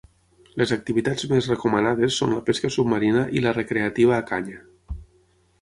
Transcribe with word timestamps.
Les 0.61 0.71
activitats 0.75 1.27
més 1.33 1.49
recomanades 1.51 2.17
són 2.21 2.33
la 2.37 2.41
pesca 2.49 2.73
submarina 2.79 3.29
i 3.41 3.47
la 3.49 3.55
recreativa 3.59 4.21
a 4.21 4.27
canya. 4.33 4.65